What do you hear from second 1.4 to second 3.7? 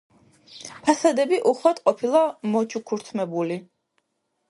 უხვად ყოფილა მოჩუქურთმებული.